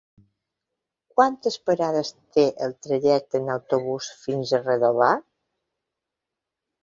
[1.17, 5.11] Quantes parades té el trajecte en autobús fins a Redovà?